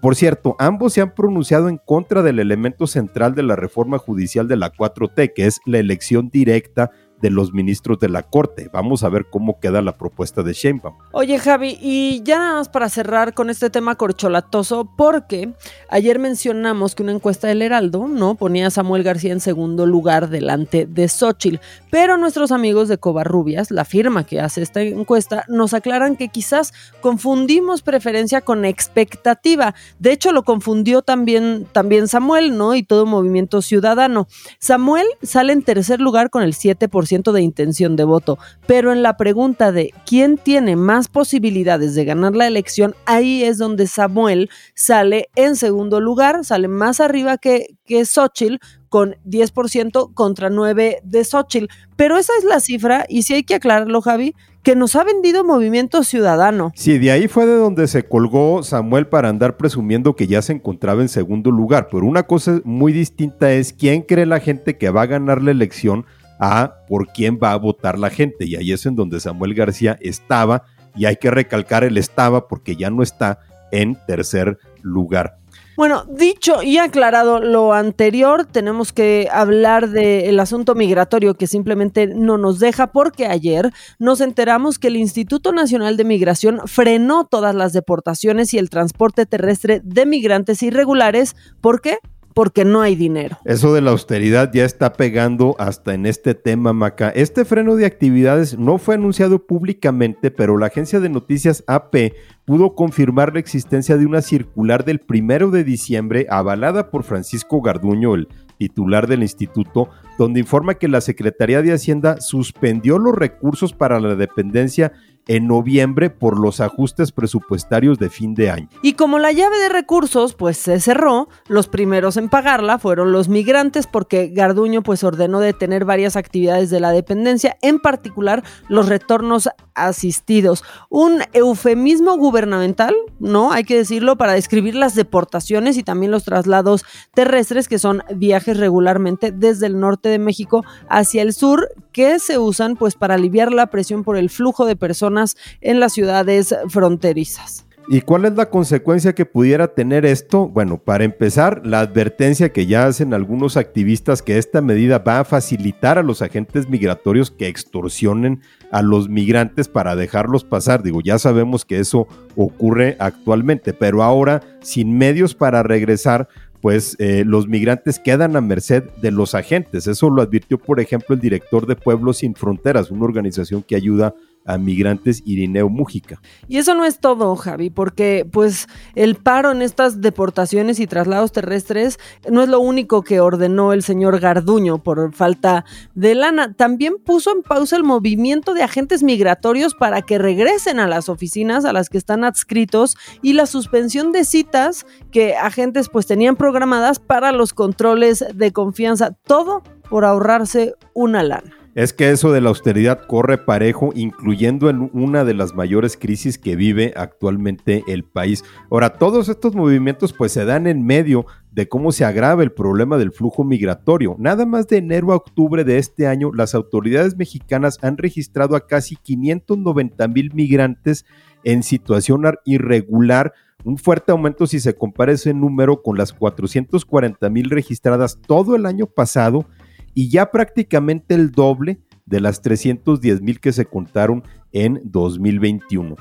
Por 0.00 0.16
cierto, 0.16 0.56
ambos 0.58 0.94
se 0.94 1.02
han 1.02 1.14
pronunciado 1.14 1.68
en 1.68 1.78
contra 1.78 2.22
del 2.22 2.38
elemento 2.38 2.86
central 2.86 3.34
de 3.34 3.42
la 3.42 3.56
reforma 3.56 3.98
judicial 3.98 4.48
de 4.48 4.56
la 4.56 4.72
4T, 4.72 5.32
que 5.34 5.46
es 5.46 5.60
la 5.66 5.78
elección 5.78 6.30
directa 6.30 6.90
de 7.20 7.30
los 7.30 7.52
ministros 7.52 7.98
de 7.98 8.08
la 8.08 8.22
Corte. 8.22 8.68
Vamos 8.72 9.02
a 9.02 9.08
ver 9.08 9.26
cómo 9.30 9.58
queda 9.60 9.80
la 9.82 9.96
propuesta 9.96 10.42
de 10.42 10.52
Sheinbaum. 10.52 10.96
Oye, 11.12 11.38
Javi, 11.38 11.78
y 11.80 12.22
ya 12.22 12.38
nada 12.38 12.54
más 12.54 12.68
para 12.68 12.88
cerrar 12.88 13.34
con 13.34 13.50
este 13.50 13.70
tema 13.70 13.94
corcholatoso, 13.94 14.90
porque 14.96 15.52
ayer 15.88 16.18
mencionamos 16.18 16.94
que 16.94 17.02
una 17.02 17.12
encuesta 17.12 17.48
del 17.48 17.62
Heraldo, 17.62 18.08
¿no? 18.08 18.34
Ponía 18.34 18.66
a 18.66 18.70
Samuel 18.70 19.02
García 19.02 19.32
en 19.32 19.40
segundo 19.40 19.86
lugar 19.86 20.28
delante 20.28 20.86
de 20.86 21.08
Xochitl, 21.08 21.60
pero 21.90 22.18
nuestros 22.18 22.52
amigos 22.52 22.88
de 22.88 22.98
Covarrubias, 22.98 23.70
la 23.70 23.84
firma 23.84 24.24
que 24.24 24.40
hace 24.40 24.62
esta 24.62 24.82
encuesta, 24.82 25.44
nos 25.48 25.72
aclaran 25.74 26.16
que 26.16 26.28
quizás 26.28 26.72
confundimos 27.00 27.82
preferencia 27.82 28.40
con 28.40 28.64
expectativa. 28.64 29.74
De 29.98 30.12
hecho, 30.12 30.32
lo 30.32 30.42
confundió 30.42 31.02
también, 31.02 31.66
también 31.72 32.08
Samuel, 32.08 32.56
¿no? 32.56 32.74
Y 32.74 32.82
todo 32.82 33.06
movimiento 33.06 33.62
ciudadano. 33.62 34.26
Samuel 34.58 35.06
sale 35.22 35.52
en 35.52 35.62
tercer 35.62 36.00
lugar 36.00 36.30
con 36.30 36.42
el 36.42 36.54
7% 36.54 37.13
de 37.22 37.42
intención 37.42 37.96
de 37.96 38.04
voto, 38.04 38.38
pero 38.66 38.92
en 38.92 39.02
la 39.02 39.16
pregunta 39.16 39.72
de 39.72 39.92
quién 40.06 40.36
tiene 40.36 40.76
más 40.76 41.08
posibilidades 41.08 41.94
de 41.94 42.04
ganar 42.04 42.34
la 42.34 42.46
elección, 42.46 42.94
ahí 43.06 43.44
es 43.44 43.58
donde 43.58 43.86
Samuel 43.86 44.50
sale 44.74 45.28
en 45.36 45.56
segundo 45.56 46.00
lugar, 46.00 46.44
sale 46.44 46.68
más 46.68 47.00
arriba 47.00 47.38
que, 47.38 47.76
que 47.84 48.04
Xochitl 48.04 48.56
con 48.88 49.16
10% 49.26 50.14
contra 50.14 50.50
9 50.50 51.00
de 51.02 51.24
Xochitl. 51.24 51.66
Pero 51.96 52.16
esa 52.16 52.32
es 52.38 52.44
la 52.44 52.60
cifra, 52.60 53.04
y 53.08 53.22
si 53.22 53.34
hay 53.34 53.42
que 53.42 53.56
aclararlo, 53.56 54.00
Javi, 54.00 54.34
que 54.62 54.74
nos 54.74 54.96
ha 54.96 55.04
vendido 55.04 55.44
Movimiento 55.44 56.02
Ciudadano. 56.04 56.72
Sí, 56.74 56.98
de 56.98 57.10
ahí 57.10 57.28
fue 57.28 57.44
de 57.44 57.56
donde 57.56 57.86
se 57.86 58.04
colgó 58.08 58.62
Samuel 58.62 59.06
para 59.08 59.28
andar 59.28 59.56
presumiendo 59.56 60.16
que 60.16 60.26
ya 60.26 60.42
se 60.42 60.52
encontraba 60.52 61.02
en 61.02 61.08
segundo 61.08 61.50
lugar. 61.50 61.88
Pero 61.90 62.06
una 62.06 62.22
cosa 62.22 62.60
muy 62.64 62.92
distinta 62.92 63.52
es 63.52 63.72
quién 63.72 64.02
cree 64.02 64.26
la 64.26 64.40
gente 64.40 64.78
que 64.78 64.90
va 64.90 65.02
a 65.02 65.06
ganar 65.06 65.42
la 65.42 65.50
elección 65.50 66.06
a 66.38 66.74
por 66.88 67.08
quién 67.08 67.38
va 67.42 67.52
a 67.52 67.56
votar 67.56 67.98
la 67.98 68.10
gente. 68.10 68.46
Y 68.46 68.56
ahí 68.56 68.72
es 68.72 68.86
en 68.86 68.96
donde 68.96 69.20
Samuel 69.20 69.54
García 69.54 69.98
estaba 70.00 70.64
y 70.96 71.06
hay 71.06 71.16
que 71.16 71.30
recalcar 71.30 71.84
el 71.84 71.98
estaba 71.98 72.48
porque 72.48 72.76
ya 72.76 72.90
no 72.90 73.02
está 73.02 73.40
en 73.72 73.98
tercer 74.06 74.58
lugar. 74.82 75.38
Bueno, 75.76 76.04
dicho 76.04 76.62
y 76.62 76.78
aclarado 76.78 77.40
lo 77.40 77.72
anterior, 77.72 78.46
tenemos 78.46 78.92
que 78.92 79.28
hablar 79.32 79.88
del 79.90 80.38
asunto 80.38 80.76
migratorio 80.76 81.34
que 81.34 81.48
simplemente 81.48 82.06
no 82.06 82.38
nos 82.38 82.60
deja 82.60 82.92
porque 82.92 83.26
ayer 83.26 83.72
nos 83.98 84.20
enteramos 84.20 84.78
que 84.78 84.86
el 84.86 84.96
Instituto 84.96 85.50
Nacional 85.50 85.96
de 85.96 86.04
Migración 86.04 86.60
frenó 86.66 87.26
todas 87.26 87.56
las 87.56 87.72
deportaciones 87.72 88.54
y 88.54 88.58
el 88.58 88.70
transporte 88.70 89.26
terrestre 89.26 89.80
de 89.82 90.06
migrantes 90.06 90.62
irregulares. 90.62 91.34
¿Por 91.60 91.80
qué? 91.80 91.98
Porque 92.34 92.64
no 92.64 92.82
hay 92.82 92.96
dinero. 92.96 93.38
Eso 93.44 93.72
de 93.72 93.80
la 93.80 93.92
austeridad 93.92 94.50
ya 94.52 94.64
está 94.64 94.92
pegando 94.92 95.54
hasta 95.58 95.94
en 95.94 96.04
este 96.04 96.34
tema, 96.34 96.72
Maca. 96.72 97.10
Este 97.10 97.44
freno 97.44 97.76
de 97.76 97.86
actividades 97.86 98.58
no 98.58 98.78
fue 98.78 98.96
anunciado 98.96 99.46
públicamente, 99.46 100.30
pero 100.30 100.58
la 100.58 100.66
agencia 100.66 101.00
de 101.00 101.08
noticias 101.08 101.62
AP 101.66 102.12
pudo 102.44 102.74
confirmar 102.74 103.32
la 103.32 103.40
existencia 103.40 103.96
de 103.96 104.04
una 104.04 104.20
circular 104.20 104.84
del 104.84 104.98
primero 104.98 105.50
de 105.50 105.64
diciembre 105.64 106.26
avalada 106.28 106.90
por 106.90 107.04
Francisco 107.04 107.62
Garduño, 107.62 108.14
el 108.14 108.28
titular 108.58 109.06
del 109.06 109.22
instituto, 109.22 109.88
donde 110.18 110.40
informa 110.40 110.74
que 110.74 110.88
la 110.88 111.00
Secretaría 111.00 111.62
de 111.62 111.72
Hacienda 111.72 112.20
suspendió 112.20 112.98
los 112.98 113.14
recursos 113.14 113.72
para 113.72 114.00
la 114.00 114.14
dependencia 114.16 114.92
en 115.26 115.46
noviembre 115.46 116.10
por 116.10 116.38
los 116.38 116.60
ajustes 116.60 117.12
presupuestarios 117.12 117.98
de 117.98 118.10
fin 118.10 118.34
de 118.34 118.50
año. 118.50 118.68
Y 118.82 118.94
como 118.94 119.18
la 119.18 119.32
llave 119.32 119.58
de 119.58 119.68
recursos 119.68 120.34
pues 120.34 120.56
se 120.56 120.80
cerró, 120.80 121.28
los 121.48 121.68
primeros 121.68 122.16
en 122.16 122.28
pagarla 122.28 122.78
fueron 122.78 123.12
los 123.12 123.28
migrantes 123.28 123.86
porque 123.86 124.28
Garduño 124.28 124.82
pues 124.82 125.04
ordenó 125.04 125.40
detener 125.40 125.84
varias 125.84 126.16
actividades 126.16 126.70
de 126.70 126.80
la 126.80 126.92
dependencia, 126.92 127.56
en 127.62 127.78
particular 127.78 128.42
los 128.68 128.88
retornos 128.88 129.48
asistidos. 129.74 130.62
Un 130.88 131.22
eufemismo 131.32 132.16
gubernamental, 132.16 132.94
¿no? 133.18 133.52
Hay 133.52 133.64
que 133.64 133.76
decirlo 133.76 134.16
para 134.16 134.34
describir 134.34 134.74
las 134.74 134.94
deportaciones 134.94 135.76
y 135.76 135.82
también 135.82 136.12
los 136.12 136.24
traslados 136.24 136.84
terrestres 137.14 137.68
que 137.68 137.78
son 137.78 138.02
viajes 138.14 138.58
regularmente 138.58 139.32
desde 139.32 139.66
el 139.66 139.80
norte 139.80 140.08
de 140.08 140.18
México 140.18 140.64
hacia 140.88 141.22
el 141.22 141.32
sur 141.32 141.68
que 141.92 142.18
se 142.18 142.38
usan 142.38 142.76
pues 142.76 142.94
para 142.94 143.14
aliviar 143.14 143.52
la 143.52 143.68
presión 143.68 144.04
por 144.04 144.16
el 144.16 144.30
flujo 144.30 144.66
de 144.66 144.76
personas 144.76 145.13
en 145.60 145.80
las 145.80 145.92
ciudades 145.92 146.54
fronterizas. 146.68 147.64
¿Y 147.86 148.00
cuál 148.00 148.24
es 148.24 148.34
la 148.34 148.48
consecuencia 148.48 149.14
que 149.14 149.26
pudiera 149.26 149.68
tener 149.68 150.06
esto? 150.06 150.48
Bueno, 150.48 150.78
para 150.78 151.04
empezar, 151.04 151.66
la 151.66 151.80
advertencia 151.80 152.50
que 152.50 152.66
ya 152.66 152.86
hacen 152.86 153.12
algunos 153.12 153.58
activistas 153.58 154.22
que 154.22 154.38
esta 154.38 154.62
medida 154.62 155.00
va 155.00 155.20
a 155.20 155.24
facilitar 155.24 155.98
a 155.98 156.02
los 156.02 156.22
agentes 156.22 156.66
migratorios 156.66 157.30
que 157.30 157.46
extorsionen 157.46 158.40
a 158.70 158.80
los 158.80 159.10
migrantes 159.10 159.68
para 159.68 159.96
dejarlos 159.96 160.44
pasar. 160.44 160.82
Digo, 160.82 161.02
ya 161.02 161.18
sabemos 161.18 161.66
que 161.66 161.78
eso 161.78 162.08
ocurre 162.36 162.96
actualmente, 163.00 163.74
pero 163.74 164.02
ahora 164.02 164.40
sin 164.62 164.96
medios 164.96 165.34
para 165.34 165.62
regresar, 165.62 166.28
pues 166.62 166.96
eh, 166.98 167.24
los 167.26 167.48
migrantes 167.48 167.98
quedan 167.98 168.34
a 168.34 168.40
merced 168.40 168.84
de 169.02 169.10
los 169.10 169.34
agentes. 169.34 169.86
Eso 169.86 170.08
lo 170.08 170.22
advirtió, 170.22 170.56
por 170.56 170.80
ejemplo, 170.80 171.14
el 171.14 171.20
director 171.20 171.66
de 171.66 171.76
Pueblos 171.76 172.18
Sin 172.18 172.34
Fronteras, 172.34 172.90
una 172.90 173.04
organización 173.04 173.62
que 173.62 173.76
ayuda 173.76 174.06
a 174.06 174.14
a 174.44 174.58
migrantes 174.58 175.22
Irineo 175.24 175.68
Mújica. 175.68 176.20
Y 176.48 176.58
eso 176.58 176.74
no 176.74 176.84
es 176.84 176.98
todo, 176.98 177.34
Javi, 177.36 177.70
porque 177.70 178.26
pues 178.30 178.68
el 178.94 179.14
paro 179.16 179.52
en 179.52 179.62
estas 179.62 180.00
deportaciones 180.00 180.80
y 180.80 180.86
traslados 180.86 181.32
terrestres 181.32 181.98
no 182.30 182.42
es 182.42 182.48
lo 182.48 182.60
único 182.60 183.02
que 183.02 183.20
ordenó 183.20 183.72
el 183.72 183.82
señor 183.82 184.20
Garduño 184.20 184.82
por 184.82 185.14
falta 185.14 185.64
de 185.94 186.14
lana. 186.14 186.52
También 186.52 186.96
puso 187.04 187.32
en 187.32 187.42
pausa 187.42 187.76
el 187.76 187.84
movimiento 187.84 188.54
de 188.54 188.62
agentes 188.62 189.02
migratorios 189.02 189.74
para 189.74 190.02
que 190.02 190.18
regresen 190.18 190.78
a 190.78 190.86
las 190.86 191.08
oficinas 191.08 191.64
a 191.64 191.72
las 191.72 191.88
que 191.88 191.98
están 191.98 192.24
adscritos 192.24 192.96
y 193.22 193.32
la 193.32 193.46
suspensión 193.46 194.12
de 194.12 194.24
citas 194.24 194.86
que 195.10 195.36
agentes 195.36 195.88
pues 195.88 196.06
tenían 196.06 196.36
programadas 196.36 196.98
para 196.98 197.32
los 197.32 197.54
controles 197.54 198.24
de 198.34 198.52
confianza. 198.52 199.12
Todo 199.26 199.62
por 199.88 200.04
ahorrarse 200.04 200.74
una 200.92 201.22
lana 201.22 201.63
es 201.74 201.92
que 201.92 202.10
eso 202.10 202.30
de 202.32 202.40
la 202.40 202.50
austeridad 202.50 203.06
corre 203.06 203.38
parejo, 203.38 203.90
incluyendo 203.94 204.70
en 204.70 204.90
una 204.92 205.24
de 205.24 205.34
las 205.34 205.54
mayores 205.54 205.96
crisis 205.96 206.38
que 206.38 206.54
vive 206.54 206.94
actualmente 206.96 207.82
el 207.88 208.04
país. 208.04 208.44
Ahora, 208.70 208.90
todos 208.90 209.28
estos 209.28 209.54
movimientos 209.54 210.12
pues 210.12 210.32
se 210.32 210.44
dan 210.44 210.66
en 210.66 210.86
medio 210.86 211.26
de 211.50 211.68
cómo 211.68 211.90
se 211.90 212.04
agrava 212.04 212.42
el 212.42 212.52
problema 212.52 212.96
del 212.96 213.12
flujo 213.12 213.42
migratorio. 213.42 214.14
Nada 214.18 214.46
más 214.46 214.68
de 214.68 214.78
enero 214.78 215.12
a 215.12 215.16
octubre 215.16 215.64
de 215.64 215.78
este 215.78 216.06
año, 216.06 216.32
las 216.32 216.54
autoridades 216.54 217.16
mexicanas 217.16 217.78
han 217.82 217.96
registrado 217.96 218.54
a 218.54 218.66
casi 218.66 218.96
590 218.96 220.06
mil 220.08 220.32
migrantes 220.32 221.04
en 221.42 221.62
situación 221.62 222.22
irregular, 222.44 223.32
un 223.64 223.78
fuerte 223.78 224.12
aumento 224.12 224.46
si 224.46 224.60
se 224.60 224.74
compara 224.76 225.12
ese 225.12 225.34
número 225.34 225.82
con 225.82 225.96
las 225.96 226.12
440 226.12 227.28
mil 227.30 227.50
registradas 227.50 228.18
todo 228.26 228.56
el 228.56 228.66
año 228.66 228.86
pasado 228.86 229.46
y 229.94 230.10
ya 230.10 230.30
prácticamente 230.30 231.14
el 231.14 231.30
doble 231.30 231.80
de 232.06 232.20
las 232.20 232.42
310 232.42 233.22
mil 233.22 233.40
que 233.40 233.52
se 233.52 233.64
contaron 233.64 234.24
en 234.52 234.80
2021. 234.84 235.96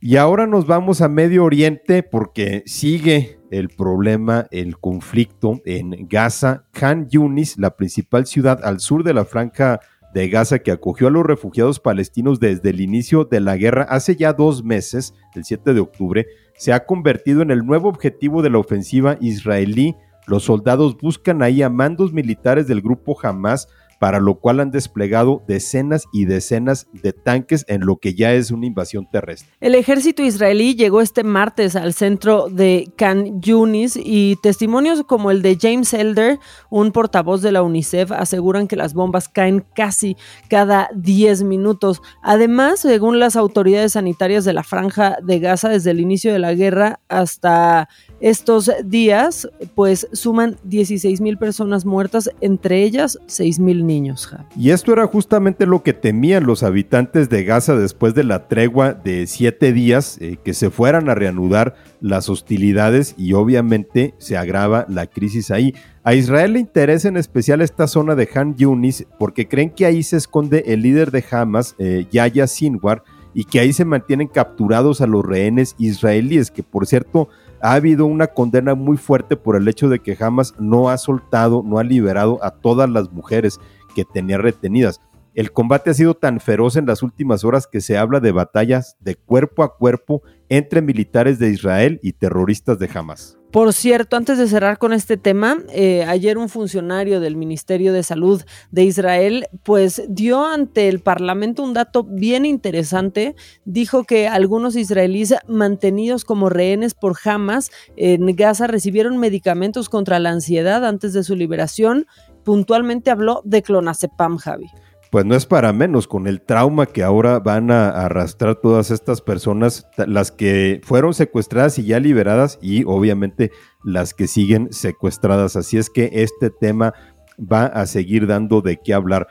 Y 0.00 0.16
ahora 0.16 0.46
nos 0.46 0.66
vamos 0.66 1.00
a 1.00 1.08
Medio 1.08 1.44
Oriente 1.44 2.02
porque 2.02 2.62
sigue 2.66 3.38
el 3.50 3.70
problema, 3.70 4.46
el 4.50 4.78
conflicto 4.78 5.62
en 5.64 6.06
Gaza. 6.08 6.66
Khan 6.72 7.08
Yunis, 7.08 7.56
la 7.56 7.74
principal 7.74 8.26
ciudad 8.26 8.60
al 8.64 8.80
sur 8.80 9.02
de 9.02 9.14
la 9.14 9.24
franja 9.24 9.80
de 10.12 10.28
Gaza 10.28 10.58
que 10.58 10.70
acogió 10.70 11.08
a 11.08 11.10
los 11.10 11.24
refugiados 11.24 11.80
palestinos 11.80 12.38
desde 12.38 12.70
el 12.70 12.80
inicio 12.80 13.24
de 13.24 13.40
la 13.40 13.56
guerra 13.56 13.84
hace 13.84 14.14
ya 14.14 14.32
dos 14.32 14.62
meses, 14.62 15.14
el 15.34 15.44
7 15.44 15.74
de 15.74 15.80
octubre, 15.80 16.26
se 16.56 16.72
ha 16.72 16.84
convertido 16.84 17.42
en 17.42 17.50
el 17.50 17.64
nuevo 17.64 17.88
objetivo 17.88 18.42
de 18.42 18.50
la 18.50 18.58
ofensiva 18.58 19.16
israelí 19.20 19.96
los 20.26 20.44
soldados 20.44 20.96
buscan 20.96 21.42
ahí 21.42 21.62
a 21.62 21.68
mandos 21.68 22.12
militares 22.12 22.66
del 22.66 22.80
grupo 22.80 23.16
Hamas, 23.22 23.68
para 23.98 24.20
lo 24.20 24.34
cual 24.34 24.60
han 24.60 24.70
desplegado 24.70 25.42
decenas 25.46 26.04
y 26.12 26.26
decenas 26.26 26.88
de 26.92 27.12
tanques 27.12 27.64
en 27.68 27.86
lo 27.86 27.96
que 27.96 28.14
ya 28.14 28.34
es 28.34 28.50
una 28.50 28.66
invasión 28.66 29.08
terrestre. 29.10 29.48
El 29.60 29.74
ejército 29.74 30.22
israelí 30.22 30.74
llegó 30.74 31.00
este 31.00 31.24
martes 31.24 31.76
al 31.76 31.94
centro 31.94 32.48
de 32.50 32.92
Khan 32.96 33.40
Yunis 33.40 33.96
y 33.96 34.36
testimonios 34.42 35.04
como 35.04 35.30
el 35.30 35.40
de 35.40 35.56
James 35.60 35.94
Elder, 35.94 36.38
un 36.70 36.92
portavoz 36.92 37.40
de 37.40 37.52
la 37.52 37.62
UNICEF, 37.62 38.12
aseguran 38.12 38.68
que 38.68 38.76
las 38.76 38.94
bombas 38.94 39.28
caen 39.28 39.64
casi 39.74 40.16
cada 40.48 40.90
10 40.94 41.44
minutos. 41.44 42.02
Además, 42.22 42.80
según 42.80 43.18
las 43.18 43.36
autoridades 43.36 43.92
sanitarias 43.92 44.44
de 44.44 44.52
la 44.52 44.64
franja 44.64 45.16
de 45.22 45.38
Gaza 45.38 45.68
desde 45.68 45.92
el 45.92 46.00
inicio 46.00 46.32
de 46.32 46.40
la 46.40 46.52
guerra 46.52 47.00
hasta 47.08 47.88
estos 48.24 48.70
días, 48.86 49.46
pues 49.74 50.08
suman 50.14 50.56
16 50.64 51.20
mil 51.20 51.36
personas 51.36 51.84
muertas, 51.84 52.30
entre 52.40 52.82
ellas 52.82 53.18
6 53.26 53.58
mil 53.58 53.86
niños. 53.86 54.34
Y 54.56 54.70
esto 54.70 54.94
era 54.94 55.06
justamente 55.06 55.66
lo 55.66 55.82
que 55.82 55.92
temían 55.92 56.46
los 56.46 56.62
habitantes 56.62 57.28
de 57.28 57.44
Gaza 57.44 57.76
después 57.76 58.14
de 58.14 58.24
la 58.24 58.48
tregua 58.48 58.94
de 58.94 59.26
siete 59.26 59.74
días, 59.74 60.16
eh, 60.22 60.38
que 60.42 60.54
se 60.54 60.70
fueran 60.70 61.10
a 61.10 61.14
reanudar 61.14 61.74
las 62.00 62.30
hostilidades 62.30 63.14
y 63.18 63.34
obviamente 63.34 64.14
se 64.16 64.38
agrava 64.38 64.86
la 64.88 65.06
crisis 65.06 65.50
ahí. 65.50 65.74
A 66.02 66.14
Israel 66.14 66.54
le 66.54 66.60
interesa 66.60 67.08
en 67.08 67.18
especial 67.18 67.60
esta 67.60 67.86
zona 67.86 68.14
de 68.14 68.26
Han 68.34 68.56
Yunis 68.56 69.06
porque 69.18 69.48
creen 69.48 69.68
que 69.68 69.84
ahí 69.84 70.02
se 70.02 70.16
esconde 70.16 70.64
el 70.68 70.80
líder 70.80 71.10
de 71.10 71.22
Hamas, 71.30 71.74
eh, 71.78 72.06
Yahya 72.10 72.46
Sinwar, 72.46 73.02
y 73.34 73.44
que 73.44 73.60
ahí 73.60 73.72
se 73.72 73.84
mantienen 73.84 74.28
capturados 74.28 75.00
a 75.00 75.06
los 75.06 75.26
rehenes 75.26 75.74
israelíes, 75.76 76.50
que 76.50 76.62
por 76.62 76.86
cierto 76.86 77.28
ha 77.64 77.72
habido 77.72 78.04
una 78.04 78.26
condena 78.26 78.74
muy 78.74 78.98
fuerte 78.98 79.38
por 79.38 79.56
el 79.56 79.66
hecho 79.66 79.88
de 79.88 80.00
que 80.00 80.14
Hamas 80.20 80.52
no 80.58 80.90
ha 80.90 80.98
soltado, 80.98 81.62
no 81.64 81.78
ha 81.78 81.82
liberado 81.82 82.38
a 82.44 82.50
todas 82.50 82.90
las 82.90 83.10
mujeres 83.10 83.58
que 83.94 84.04
tenía 84.04 84.36
retenidas. 84.36 85.00
El 85.32 85.50
combate 85.50 85.88
ha 85.88 85.94
sido 85.94 86.12
tan 86.12 86.40
feroz 86.40 86.76
en 86.76 86.84
las 86.84 87.02
últimas 87.02 87.42
horas 87.42 87.66
que 87.66 87.80
se 87.80 87.96
habla 87.96 88.20
de 88.20 88.32
batallas 88.32 88.98
de 89.00 89.16
cuerpo 89.16 89.62
a 89.62 89.78
cuerpo 89.78 90.20
entre 90.50 90.82
militares 90.82 91.38
de 91.38 91.48
Israel 91.48 92.00
y 92.02 92.12
terroristas 92.12 92.78
de 92.78 92.90
Hamas. 92.94 93.38
Por 93.54 93.72
cierto, 93.72 94.16
antes 94.16 94.36
de 94.36 94.48
cerrar 94.48 94.78
con 94.78 94.92
este 94.92 95.16
tema, 95.16 95.58
eh, 95.68 96.04
ayer 96.08 96.38
un 96.38 96.48
funcionario 96.48 97.20
del 97.20 97.36
Ministerio 97.36 97.92
de 97.92 98.02
Salud 98.02 98.42
de 98.72 98.82
Israel 98.82 99.46
pues 99.62 100.02
dio 100.08 100.44
ante 100.44 100.88
el 100.88 100.98
Parlamento 100.98 101.62
un 101.62 101.72
dato 101.72 102.02
bien 102.02 102.46
interesante. 102.46 103.36
Dijo 103.64 104.02
que 104.02 104.26
algunos 104.26 104.74
israelíes 104.74 105.36
mantenidos 105.46 106.24
como 106.24 106.48
rehenes 106.48 106.94
por 106.94 107.16
Hamas 107.24 107.70
en 107.94 108.26
Gaza 108.34 108.66
recibieron 108.66 109.18
medicamentos 109.18 109.88
contra 109.88 110.18
la 110.18 110.30
ansiedad 110.30 110.84
antes 110.84 111.12
de 111.12 111.22
su 111.22 111.36
liberación. 111.36 112.08
Puntualmente 112.42 113.12
habló 113.12 113.40
de 113.44 113.62
clonazepam, 113.62 114.36
Javi 114.38 114.66
pues 115.14 115.24
no 115.24 115.36
es 115.36 115.46
para 115.46 115.72
menos 115.72 116.08
con 116.08 116.26
el 116.26 116.40
trauma 116.40 116.86
que 116.86 117.04
ahora 117.04 117.38
van 117.38 117.70
a 117.70 117.88
arrastrar 117.88 118.56
todas 118.56 118.90
estas 118.90 119.20
personas, 119.20 119.86
las 120.08 120.32
que 120.32 120.80
fueron 120.82 121.14
secuestradas 121.14 121.78
y 121.78 121.84
ya 121.84 122.00
liberadas 122.00 122.58
y 122.60 122.82
obviamente 122.82 123.52
las 123.84 124.12
que 124.12 124.26
siguen 124.26 124.72
secuestradas. 124.72 125.54
Así 125.54 125.78
es 125.78 125.88
que 125.88 126.10
este 126.14 126.50
tema 126.50 126.94
va 127.38 127.66
a 127.66 127.86
seguir 127.86 128.26
dando 128.26 128.60
de 128.60 128.80
qué 128.82 128.92
hablar. 128.92 129.28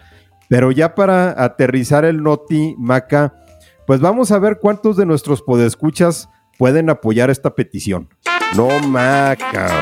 Pero 0.48 0.72
ya 0.72 0.96
para 0.96 1.44
aterrizar 1.44 2.06
el 2.06 2.24
Noti, 2.24 2.76
Maca, 2.78 3.34
Pues 3.86 4.00
vamos 4.00 4.32
a 4.32 4.40
ver 4.40 4.60
cuántos 4.62 4.96
de 4.96 5.06
nuestros 5.06 5.42
podescuchas 5.42 6.30
pueden 6.58 6.90
apoyar 6.90 7.30
esta 7.30 7.56
petición. 7.56 8.08
No, 8.56 8.70
Maca. 8.88 9.82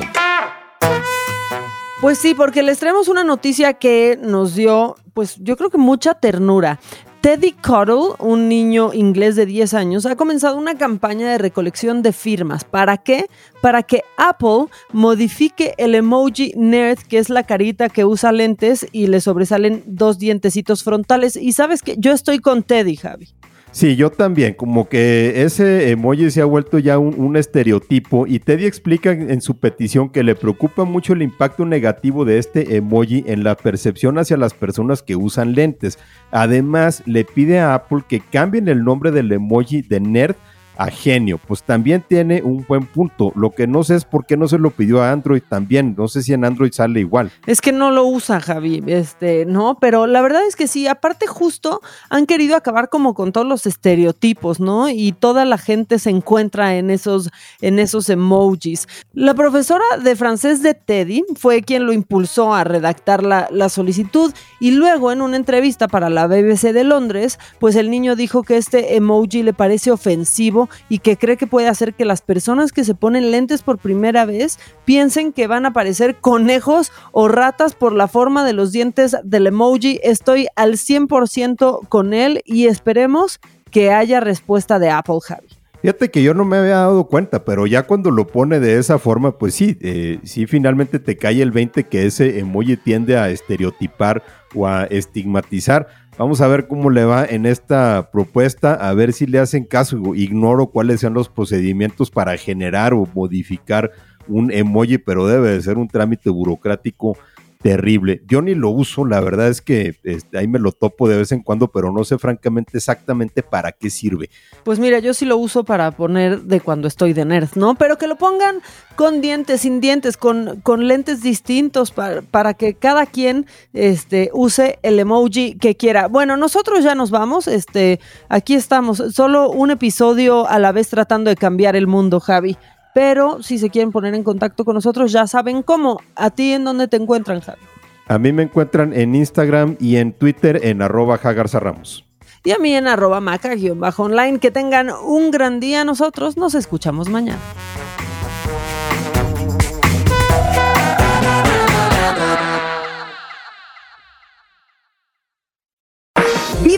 Pues 2.01 2.17
sí, 2.17 2.34
porque 2.34 2.63
les 2.63 2.79
traemos 2.79 3.10
una 3.10 3.24
noticia 3.24 3.74
que 3.74 4.17
nos 4.20 4.55
dio, 4.55 4.96
pues 5.13 5.36
yo 5.38 5.55
creo 5.55 5.70
que 5.70 5.77
mucha 5.77 6.15
ternura. 6.15 6.79
Teddy 7.22 7.51
Cuddle, 7.51 8.15
un 8.17 8.50
niño 8.50 8.91
inglés 8.91 9.36
de 9.36 9.46
10 9.46 9.75
años, 9.75 10.08
ha 10.08 10.15
comenzado 10.15 10.58
una 10.58 10.75
campaña 10.75 11.29
de 11.29 11.38
recolección 11.38 12.01
de 12.01 12.12
firmas. 12.12 12.63
¿Para 12.63 12.98
qué? 12.98 13.27
Para 13.62 13.84
que 13.84 14.01
Apple 14.17 14.65
modifique 14.91 15.75
el 15.77 15.93
emoji 15.93 16.53
nerd, 16.58 16.98
que 17.08 17.20
es 17.20 17.29
la 17.29 17.43
carita 17.43 17.88
que 17.88 18.03
usa 18.03 18.31
lentes 18.31 18.88
y 18.91 19.05
le 19.05 19.22
sobresalen 19.22 19.84
dos 19.86 20.17
dientecitos 20.17 20.84
frontales. 20.84 21.36
Y 21.36 21.51
sabes 21.51 21.84
que 21.84 21.98
yo 22.00 22.13
estoy 22.13 22.39
con 22.39 22.63
Teddy, 22.63 22.96
Javi. 22.96 23.27
Sí, 23.73 23.95
yo 23.95 24.09
también, 24.09 24.53
como 24.53 24.89
que 24.89 25.43
ese 25.43 25.91
emoji 25.91 26.29
se 26.29 26.41
ha 26.41 26.45
vuelto 26.45 26.77
ya 26.77 26.99
un, 26.99 27.37
estereotipo 27.37 28.27
y 28.27 28.39
Teddy 28.39 28.65
explica 28.65 29.11
en 29.11 29.41
su 29.41 29.59
petición 29.59 30.09
que 30.09 30.23
le 30.23 30.35
preocupa 30.35 30.83
mucho 30.83 31.13
el 31.13 31.21
impacto 31.21 31.65
negativo 31.65 32.25
de 32.25 32.37
este 32.37 32.75
emoji 32.75 33.23
en 33.27 33.45
la 33.45 33.55
percepción 33.55 34.17
hacia 34.17 34.35
las 34.35 34.53
personas 34.53 35.01
que 35.01 35.15
usan 35.15 35.55
lentes. 35.55 35.99
Además, 36.31 37.01
le 37.05 37.23
pide 37.23 37.59
a 37.59 37.73
Apple 37.73 38.03
que 38.09 38.19
cambien 38.19 38.67
el 38.67 38.83
nombre 38.83 39.11
del 39.11 39.31
emoji 39.31 39.81
de 39.81 40.01
nerd 40.01 40.35
a 40.77 40.89
genio, 40.89 41.39
pues 41.47 41.63
también 41.63 42.03
tiene 42.07 42.41
un 42.41 42.65
buen 42.67 42.85
punto. 42.85 43.31
Lo 43.35 43.51
que 43.51 43.67
no 43.67 43.83
sé 43.83 43.95
es 43.95 44.05
por 44.05 44.25
qué 44.25 44.37
no 44.37 44.47
se 44.47 44.57
lo 44.57 44.71
pidió 44.71 45.01
a 45.01 45.11
Android 45.11 45.41
también. 45.47 45.95
No 45.97 46.07
sé 46.07 46.23
si 46.23 46.33
en 46.33 46.45
Android 46.45 46.71
sale 46.71 46.99
igual. 46.99 47.31
Es 47.45 47.61
que 47.61 47.71
no 47.71 47.91
lo 47.91 48.05
usa, 48.05 48.39
Javi, 48.39 48.83
este, 48.87 49.45
no, 49.45 49.77
pero 49.79 50.07
la 50.07 50.21
verdad 50.21 50.45
es 50.47 50.55
que 50.55 50.67
sí, 50.67 50.87
aparte 50.87 51.27
justo 51.27 51.81
han 52.09 52.25
querido 52.25 52.55
acabar 52.55 52.89
como 52.89 53.13
con 53.13 53.31
todos 53.31 53.47
los 53.47 53.65
estereotipos, 53.65 54.59
¿no? 54.59 54.89
Y 54.89 55.11
toda 55.11 55.45
la 55.45 55.57
gente 55.57 55.99
se 55.99 56.09
encuentra 56.09 56.75
en 56.75 56.89
esos, 56.89 57.29
en 57.61 57.79
esos 57.79 58.09
emojis. 58.09 58.87
La 59.13 59.33
profesora 59.33 59.85
de 60.03 60.15
francés 60.15 60.63
de 60.63 60.73
Teddy 60.73 61.23
fue 61.35 61.61
quien 61.61 61.85
lo 61.85 61.93
impulsó 61.93 62.53
a 62.53 62.63
redactar 62.63 63.23
la, 63.23 63.47
la 63.51 63.69
solicitud 63.69 64.33
y 64.59 64.71
luego 64.71 65.11
en 65.11 65.21
una 65.21 65.37
entrevista 65.37 65.87
para 65.87 66.09
la 66.09 66.27
BBC 66.27 66.73
de 66.73 66.83
Londres, 66.83 67.39
pues 67.59 67.75
el 67.75 67.89
niño 67.89 68.15
dijo 68.15 68.43
que 68.43 68.57
este 68.57 68.95
emoji 68.95 69.43
le 69.43 69.53
parece 69.53 69.91
ofensivo 69.91 70.61
y 70.89 71.00
que 71.00 71.18
cree 71.18 71.38
que 71.38 71.48
puede 71.48 71.68
hacer 71.68 71.94
que 71.94 72.06
las 72.06 72.22
personas 72.22 72.72
que 72.72 72.84
se 72.84 72.96
ponen 72.96 73.32
lentes 73.32 73.62
por 73.62 73.77
primera 73.77 74.25
vez 74.25 74.60
piensen 74.86 75.34
que 75.34 75.48
van 75.48 75.65
a 75.65 75.74
parecer 75.74 76.15
conejos 76.15 76.91
o 77.12 77.27
ratas 77.27 77.75
por 77.75 77.94
la 77.94 78.08
forma 78.08 78.46
de 78.46 78.53
los 78.53 78.72
dientes 78.72 79.15
del 79.24 79.48
emoji. 79.48 80.00
Estoy 80.03 80.48
al 80.56 80.74
100% 80.74 81.88
con 81.88 82.13
él 82.13 82.41
y 82.46 82.68
esperemos 82.68 83.39
que 83.72 83.91
haya 83.91 84.20
respuesta 84.20 84.80
de 84.80 84.89
Apple, 84.89 85.20
Javi. 85.24 85.48
Fíjate 85.82 86.12
que 86.12 86.22
yo 86.22 86.36
no 86.36 86.46
me 86.46 86.58
había 86.58 86.75
dado 86.75 87.06
cuenta, 87.06 87.44
pero 87.44 87.65
ya 87.65 87.88
cuando 87.88 88.12
lo 88.12 88.27
pone 88.27 88.60
de 88.60 88.77
esa 88.77 89.00
forma, 89.00 89.39
pues 89.39 89.56
sí, 89.56 89.80
eh, 89.82 90.20
sí 90.24 90.46
finalmente 90.46 91.00
te 91.00 91.18
cae 91.18 91.41
el 91.41 91.50
20 91.50 91.86
que 91.86 92.06
ese 92.06 92.38
emoji 92.38 92.77
tiende 92.77 93.18
a 93.18 93.32
estereotipar 93.32 94.22
o 94.53 94.68
a 94.68 94.84
estigmatizar. 94.84 95.88
Vamos 96.18 96.41
a 96.41 96.48
ver 96.48 96.68
cómo 96.68 96.89
le 96.89 97.06
va 97.06 97.25
en 97.25 97.46
esta 97.46 98.10
propuesta, 98.12 98.74
a 98.74 98.94
ver 98.94 99.13
si 99.13 99.25
le 99.25 99.39
hacen 99.39 99.63
caso. 99.63 100.13
Ignoro 100.13 100.68
cuáles 100.68 101.00
sean 101.00 101.13
los 101.13 101.30
procedimientos 101.30 102.12
para 102.12 102.38
generar 102.38 102.94
o 102.94 103.08
modificar 103.13 103.91
un 104.27 104.51
emoji, 104.51 104.98
pero 104.98 105.25
debe 105.25 105.50
de 105.50 105.62
ser 105.62 105.77
un 105.77 105.88
trámite 105.88 106.30
burocrático 106.30 107.18
terrible. 107.62 108.22
Yo 108.27 108.41
ni 108.41 108.56
lo 108.56 108.70
uso, 108.70 109.06
la 109.06 109.20
verdad 109.22 109.48
es 109.48 109.62
que 109.62 109.96
este, 110.03 110.38
ahí 110.38 110.48
me 110.48 110.60
lo 110.60 110.72
topo 110.72 111.08
de 111.08 111.18
vez 111.18 111.32
en 111.32 111.41
cuando, 111.41 111.68
pero 111.68 111.91
no 111.91 112.03
sé 112.03 112.18
francamente 112.18 112.77
exactamente 112.77 113.44
para 113.44 113.72
qué 113.72 113.89
sirve. 113.89 114.30
Pues 114.63 114.80
mira, 114.80 115.00
yo 115.00 115.13
sí 115.13 115.25
lo 115.25 115.38
uso 115.38 115.63
para 115.63 115.91
poner 115.91 116.41
de 116.41 116.60
cuando 116.60 116.88
estoy 116.88 117.13
de 117.13 117.25
nerd, 117.25 117.50
¿no? 117.56 117.75
Pero 117.75 117.98
que 117.98 118.08
lo 118.08 118.15
pongan 118.15 118.62
con 118.96 119.22
dientes, 119.22 119.62
sin 119.62 119.80
dientes, 119.80 120.18
con, 120.18 120.62
con 120.62 120.88
lentes 120.88 121.21
distintos 121.21 121.91
para, 121.91 122.21
para 122.21 122.54
que 122.54 122.74
cada 122.74 123.06
quien 123.06 123.45
este, 123.74 124.30
use 124.34 124.80
el 124.82 125.00
emoji 125.00 125.56
que 125.56 125.76
quiera. 125.76 126.08
Bueno, 126.08 126.38
nosotros 126.38 126.84
ya 126.84 126.95
nos 126.95 127.12
vamos, 127.12 127.47
este, 127.47 128.00
aquí 128.30 128.56
estamos, 128.56 129.04
solo 129.13 129.50
un 129.50 129.71
episodio 129.71 130.47
a 130.47 130.60
la 130.60 130.71
vez 130.71 130.89
tratando 130.89 131.30
de 131.30 131.36
cambiar 131.36 131.76
el 131.76 131.88
mundo, 131.88 132.19
Javi. 132.19 132.58
Pero 132.93 133.41
si 133.41 133.58
se 133.58 133.69
quieren 133.69 133.91
poner 133.91 134.13
en 134.15 134.23
contacto 134.23 134.65
con 134.65 134.75
nosotros, 134.75 135.12
ya 135.12 135.27
saben 135.27 135.63
cómo. 135.63 135.99
¿A 136.15 136.30
ti 136.30 136.54
en 136.54 136.63
dónde 136.63 136.88
te 136.88 136.97
encuentran, 136.97 137.39
Javi? 137.41 137.62
A 138.08 138.19
mí 138.19 138.34
me 138.34 138.43
encuentran 138.43 138.93
en 138.93 139.15
Instagram 139.15 139.77
y 139.80 139.95
en 139.95 140.12
Twitter 140.12 140.60
en 140.63 140.82
arroba 140.82 141.17
Ramos. 141.17 142.06
Y 142.43 142.51
a 142.51 142.58
mí 142.58 142.73
en 142.75 142.88
arroba 142.88 143.21
maca-online. 143.21 144.39
Que 144.39 144.51
tengan 144.51 144.89
un 144.89 145.32
gran 145.32 145.60
día. 145.60 145.86
Nosotros 145.86 146.36
nos 146.38 146.56
escuchamos 146.56 147.08
mañana. 147.08 147.39